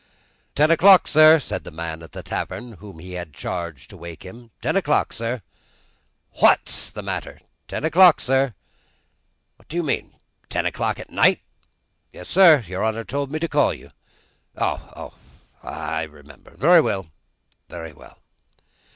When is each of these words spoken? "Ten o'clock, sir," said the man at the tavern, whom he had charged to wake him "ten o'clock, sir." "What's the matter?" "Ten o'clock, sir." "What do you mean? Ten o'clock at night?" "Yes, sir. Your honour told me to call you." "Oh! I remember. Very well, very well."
"Ten 0.55 0.71
o'clock, 0.71 1.07
sir," 1.07 1.39
said 1.39 1.63
the 1.63 1.69
man 1.69 2.01
at 2.01 2.11
the 2.11 2.23
tavern, 2.23 2.71
whom 2.79 2.97
he 2.97 3.11
had 3.13 3.35
charged 3.35 3.91
to 3.91 3.97
wake 3.97 4.23
him 4.23 4.49
"ten 4.63 4.75
o'clock, 4.75 5.13
sir." 5.13 5.43
"What's 6.39 6.89
the 6.89 7.03
matter?" 7.03 7.39
"Ten 7.67 7.83
o'clock, 7.85 8.19
sir." 8.19 8.55
"What 9.57 9.67
do 9.67 9.75
you 9.77 9.83
mean? 9.83 10.15
Ten 10.49 10.65
o'clock 10.65 10.97
at 10.97 11.11
night?" 11.11 11.41
"Yes, 12.11 12.29
sir. 12.29 12.63
Your 12.65 12.83
honour 12.83 13.03
told 13.03 13.31
me 13.31 13.37
to 13.37 13.47
call 13.47 13.75
you." 13.75 13.91
"Oh! 14.57 15.13
I 15.61 16.01
remember. 16.01 16.57
Very 16.57 16.81
well, 16.81 17.05
very 17.69 17.93
well." 17.93 18.17